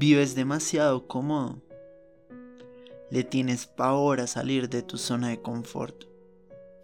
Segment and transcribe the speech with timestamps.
[0.00, 1.60] Vives demasiado cómodo.
[3.10, 6.04] Le tienes pavor a salir de tu zona de confort,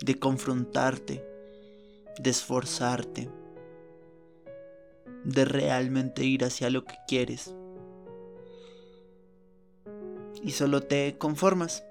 [0.02, 1.26] de confrontarte,
[2.18, 3.30] de esforzarte,
[5.24, 7.54] de realmente ir hacia lo que quieres.
[10.42, 11.86] Y solo te conformas.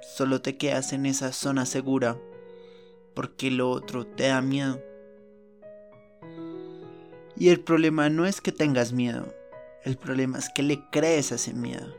[0.00, 2.18] Solo te quedas en esa zona segura
[3.14, 4.91] porque lo otro te da miedo.
[7.36, 9.34] Y el problema no es que tengas miedo,
[9.84, 11.96] el problema es que le crees a ese miedo.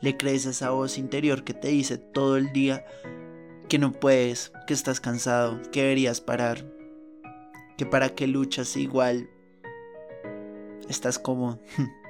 [0.00, 2.84] Le crees a esa voz interior que te dice todo el día
[3.68, 6.64] que no puedes, que estás cansado, que deberías parar,
[7.76, 9.28] que para que luchas igual
[10.88, 11.60] estás como...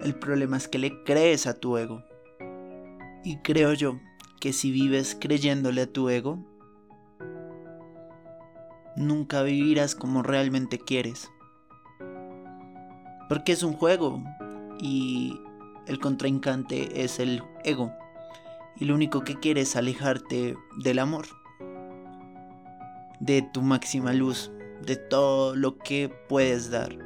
[0.00, 2.02] El problema es que le crees a tu ego.
[3.22, 4.00] Y creo yo
[4.40, 6.38] que si vives creyéndole a tu ego,
[9.00, 11.30] nunca vivirás como realmente quieres.
[13.28, 14.22] Porque es un juego
[14.80, 15.40] y
[15.86, 17.92] el contrincante es el ego.
[18.76, 21.26] Y lo único que quiere es alejarte del amor,
[23.18, 24.50] de tu máxima luz,
[24.86, 26.96] de todo lo que puedes dar.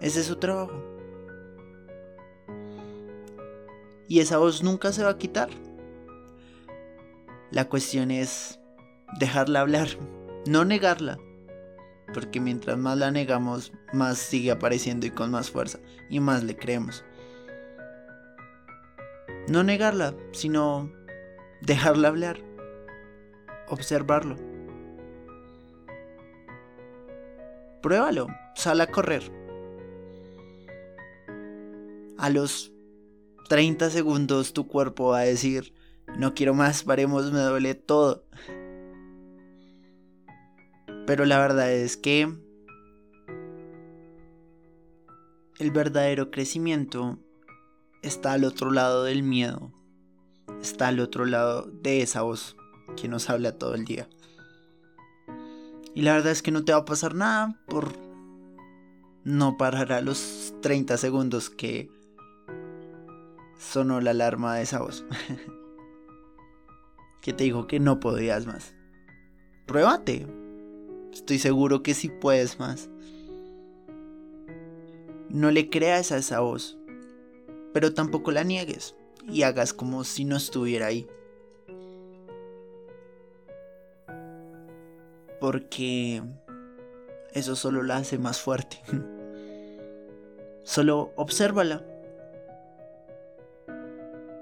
[0.00, 0.82] Ese es su trabajo.
[4.06, 5.50] Y esa voz nunca se va a quitar.
[7.58, 8.60] La cuestión es
[9.18, 9.88] dejarla hablar,
[10.46, 11.18] no negarla.
[12.14, 15.80] Porque mientras más la negamos, más sigue apareciendo y con más fuerza.
[16.08, 17.04] Y más le creemos.
[19.48, 20.88] No negarla, sino
[21.60, 22.38] dejarla hablar.
[23.66, 24.36] Observarlo.
[27.82, 29.32] Pruébalo, sal a correr.
[32.18, 32.70] A los
[33.48, 35.74] 30 segundos tu cuerpo va a decir,
[36.16, 38.24] no quiero más, paremos, me duele todo.
[41.06, 42.34] Pero la verdad es que
[45.58, 47.18] el verdadero crecimiento
[48.02, 49.72] está al otro lado del miedo.
[50.60, 52.56] Está al otro lado de esa voz
[52.96, 54.08] que nos habla todo el día.
[55.94, 57.92] Y la verdad es que no te va a pasar nada por
[59.24, 61.90] no parar a los 30 segundos que
[63.58, 65.04] sonó la alarma de esa voz.
[67.28, 68.74] que te dijo que no podías más.
[69.66, 70.26] Pruébate.
[71.12, 72.88] Estoy seguro que sí puedes más.
[75.28, 76.78] No le creas a esa voz,
[77.74, 78.94] pero tampoco la niegues
[79.28, 81.06] y hagas como si no estuviera ahí.
[85.38, 86.22] Porque
[87.34, 88.78] eso solo la hace más fuerte.
[90.64, 91.84] Solo obsérvala.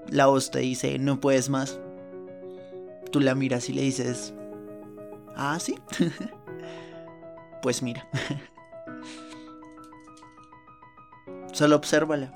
[0.09, 1.81] La voz te dice, no puedes más
[3.11, 4.33] tú la miras y le dices,
[5.35, 5.77] ah, sí.
[7.61, 8.07] pues mira.
[11.53, 12.33] Solo obsérvala.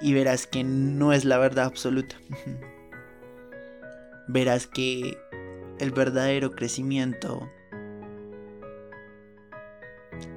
[0.00, 2.16] Y verás que no es la verdad absoluta.
[4.28, 5.16] verás que
[5.78, 7.50] el verdadero crecimiento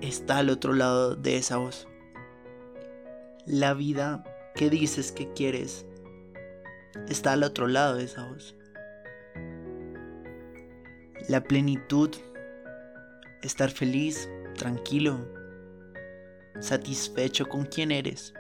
[0.02, 1.88] está al otro lado de esa voz.
[3.46, 4.24] La vida
[4.56, 5.86] que dices que quieres
[7.10, 8.56] está al otro lado de esa voz.
[11.28, 12.12] La plenitud,
[13.42, 15.28] estar feliz, tranquilo,
[16.60, 18.34] satisfecho con quien eres,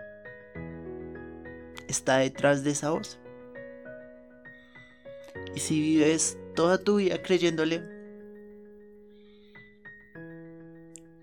[1.87, 3.19] está detrás de esa voz.
[5.53, 7.83] Y si vives toda tu vida creyéndole,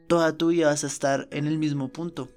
[0.06, 2.28] toda tu vida vas a estar en el mismo punto,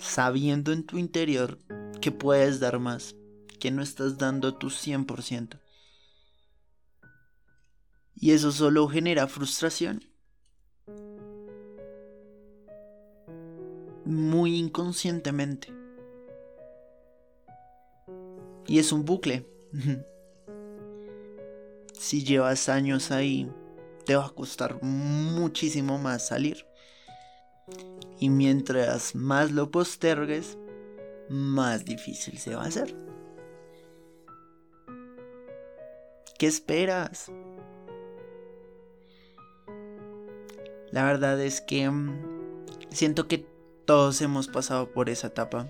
[0.00, 1.58] sabiendo en tu interior
[2.00, 3.14] que puedes dar más,
[3.58, 5.60] que no estás dando tu 100%.
[8.16, 10.04] Y eso solo genera frustración.
[14.04, 15.72] Muy inconscientemente.
[18.66, 19.46] Y es un bucle.
[21.98, 23.50] si llevas años ahí,
[24.04, 26.66] te va a costar muchísimo más salir.
[28.18, 30.58] Y mientras más lo postergues,
[31.30, 32.94] más difícil se va a hacer.
[36.36, 37.30] ¿Qué esperas?
[40.90, 43.46] La verdad es que mm, siento que
[43.84, 45.68] todos hemos pasado por esa etapa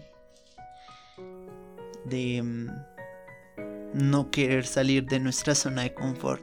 [2.06, 2.68] de mm,
[3.92, 6.42] no querer salir de nuestra zona de confort.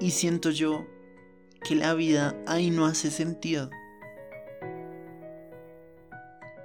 [0.00, 0.86] Y siento yo
[1.62, 3.68] que la vida ahí no hace sentido.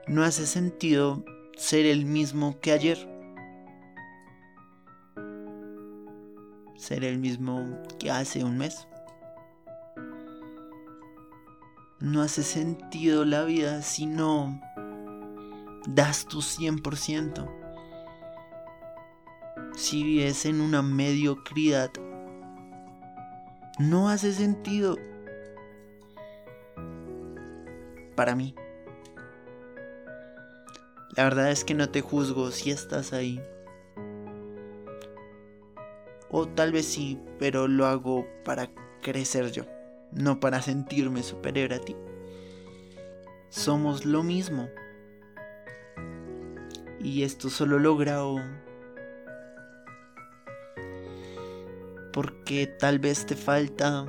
[0.09, 1.23] No hace sentido
[1.55, 2.97] ser el mismo que ayer.
[6.75, 8.87] Ser el mismo que hace un mes.
[11.99, 14.59] No hace sentido la vida si no
[15.87, 17.47] das tu 100%.
[19.75, 21.91] Si vives en una mediocridad,
[23.77, 24.97] no hace sentido
[28.15, 28.55] para mí.
[31.15, 33.41] La verdad es que no te juzgo si estás ahí.
[36.29, 38.69] O tal vez sí, pero lo hago para
[39.01, 39.63] crecer yo,
[40.11, 41.95] no para sentirme superior a ti.
[43.49, 44.69] Somos lo mismo.
[46.99, 48.37] Y esto solo logrado
[52.11, 54.05] porque tal vez te falta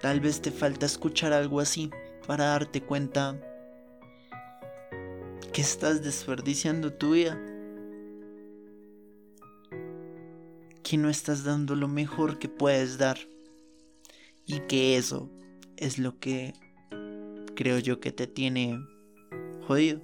[0.00, 1.90] tal vez te falta escuchar algo así
[2.26, 3.38] para darte cuenta
[5.54, 7.40] que estás desperdiciando tu vida.
[10.82, 13.18] Que no estás dando lo mejor que puedes dar.
[14.46, 15.30] Y que eso
[15.76, 16.54] es lo que
[17.54, 18.84] creo yo que te tiene
[19.68, 20.02] jodido.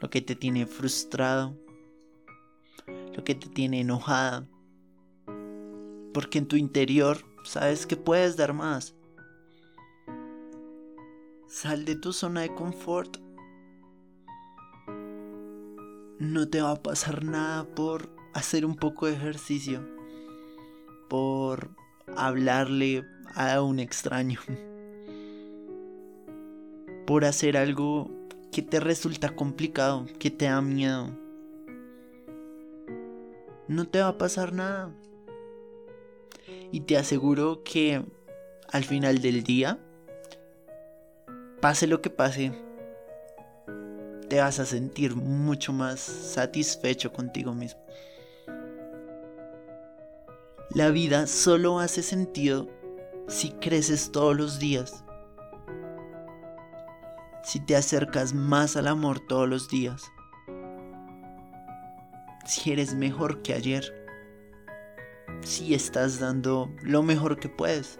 [0.00, 1.58] Lo que te tiene frustrado.
[2.86, 4.48] Lo que te tiene enojada.
[6.14, 8.94] Porque en tu interior sabes que puedes dar más.
[11.48, 13.18] Sal de tu zona de confort
[16.20, 19.80] no te va a pasar nada por hacer un poco de ejercicio,
[21.08, 21.70] por
[22.14, 24.38] hablarle a un extraño,
[27.06, 28.10] por hacer algo
[28.52, 31.18] que te resulta complicado, que te da miedo.
[33.66, 34.94] No te va a pasar nada.
[36.70, 38.04] Y te aseguro que
[38.70, 39.78] al final del día,
[41.60, 42.52] pase lo que pase,
[44.30, 47.80] te vas a sentir mucho más satisfecho contigo mismo.
[50.70, 52.68] La vida solo hace sentido
[53.26, 55.04] si creces todos los días.
[57.42, 60.04] Si te acercas más al amor todos los días.
[62.46, 63.92] Si eres mejor que ayer.
[65.42, 67.98] Si estás dando lo mejor que puedes.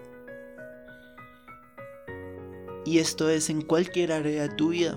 [2.84, 4.96] Y esto es en cualquier área de tu vida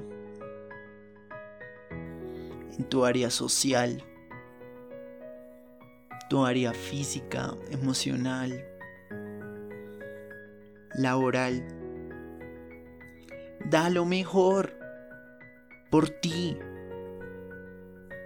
[2.77, 4.03] en tu área social,
[6.29, 8.65] tu área física, emocional,
[10.95, 11.65] laboral.
[13.69, 14.77] Da lo mejor
[15.89, 16.57] por ti,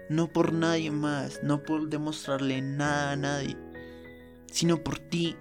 [0.10, 3.58] no por nadie más, no por demostrarle nada a nadie,
[4.48, 5.36] sino por ti,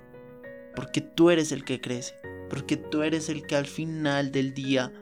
[0.75, 2.15] porque tú eres el que crece,
[2.51, 4.93] porque tú eres el que al final del día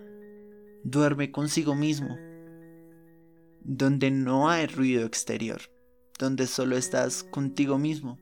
[0.82, 2.18] duerme consigo mismo
[3.64, 5.60] donde no hay ruido exterior,
[6.18, 8.18] donde solo estás contigo mismo.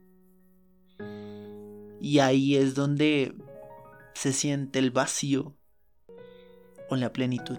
[2.00, 3.34] Y ahí es donde
[4.14, 5.56] se siente el vacío
[6.88, 7.58] o la plenitud.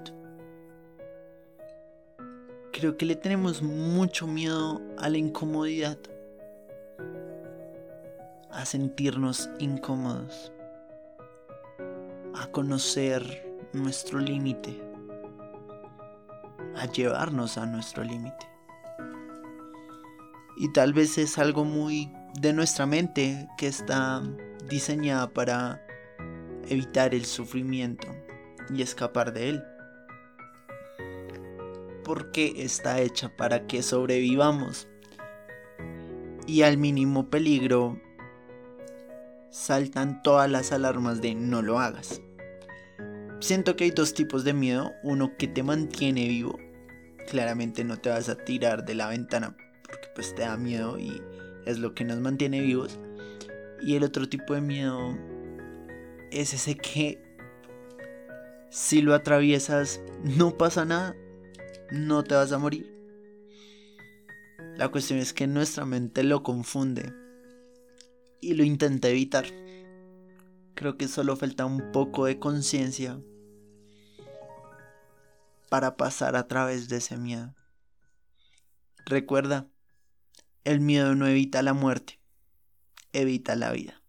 [2.71, 6.00] Creo que le tenemos mucho miedo a la incomodidad,
[8.50, 10.51] a sentirnos incómodos,
[12.33, 14.92] a conocer nuestro límite
[16.83, 18.45] a llevarnos a nuestro límite.
[20.57, 24.21] Y tal vez es algo muy de nuestra mente que está
[24.69, 25.81] diseñada para
[26.67, 28.07] evitar el sufrimiento
[28.69, 29.63] y escapar de él.
[32.03, 34.89] Porque está hecha para que sobrevivamos.
[36.45, 37.97] Y al mínimo peligro
[39.51, 42.21] saltan todas las alarmas de no lo hagas.
[43.39, 46.59] Siento que hay dos tipos de miedo, uno que te mantiene vivo.
[47.30, 49.56] Claramente no te vas a tirar de la ventana
[49.88, 51.22] porque pues te da miedo y
[51.65, 53.00] es lo que nos mantiene vivos.
[53.82, 55.18] Y el otro tipo de miedo
[56.32, 57.22] es ese que
[58.70, 61.15] si lo atraviesas no pasa nada,
[61.92, 62.92] no te vas a morir.
[64.77, 67.13] La cuestión es que nuestra mente lo confunde
[68.42, 69.46] y lo intenta evitar.
[70.74, 73.20] Creo que solo falta un poco de conciencia
[75.70, 77.55] para pasar a través de ese miedo.
[79.05, 79.67] Recuerda,
[80.63, 82.20] el miedo no evita la muerte,
[83.12, 84.02] evita la vida.